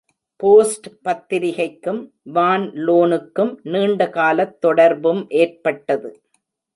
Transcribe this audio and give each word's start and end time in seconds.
Post 0.35 0.87
பத்திரிகைக்கும் 1.03 1.99
வான் 2.23 2.65
லோனுக்கும் 2.71 3.55
நீண்ட 3.63 4.09
காலத் 4.09 4.61
தொடர்பும் 4.61 5.29
ஏற்பட்டது. 5.29 6.11